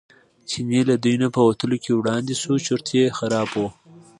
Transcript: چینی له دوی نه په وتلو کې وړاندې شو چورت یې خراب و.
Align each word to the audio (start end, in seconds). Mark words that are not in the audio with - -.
چینی 0.49 0.81
له 0.89 0.95
دوی 1.03 1.15
نه 1.23 1.27
په 1.35 1.41
وتلو 1.47 1.77
کې 1.83 1.91
وړاندې 1.99 2.33
شو 2.41 2.53
چورت 2.65 2.87
یې 2.97 3.05
خراب 3.17 3.49
و. 3.53 3.63